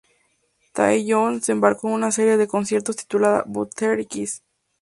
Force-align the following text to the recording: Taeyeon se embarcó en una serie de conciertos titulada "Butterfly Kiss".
Taeyeon 0.73 1.43
se 1.43 1.51
embarcó 1.51 1.87
en 1.89 1.93
una 1.93 2.11
serie 2.11 2.35
de 2.37 2.47
conciertos 2.47 2.95
titulada 2.95 3.43
"Butterfly 3.45 4.07
Kiss". 4.07 4.41